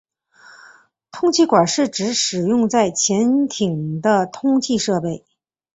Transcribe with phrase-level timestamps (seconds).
[1.11, 5.23] 通气管是指使用在潜艇的通气设备。